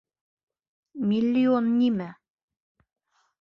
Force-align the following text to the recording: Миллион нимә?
Миллион 1.11 1.67
нимә? 1.75 2.09